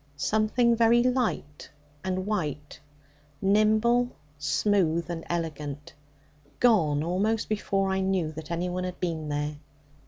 Something 0.15 0.75
very 0.75 1.03
light 1.03 1.69
and 2.03 2.25
white, 2.25 2.79
nimble, 3.39 4.09
smooth, 4.39 5.11
and 5.11 5.23
elegant, 5.29 5.93
gone 6.59 7.03
almost 7.03 7.47
before 7.47 7.91
I 7.91 7.99
knew 8.01 8.31
that 8.31 8.49
any 8.49 8.67
one 8.67 8.83
had 8.83 8.99
been 8.99 9.29
there. 9.29 9.57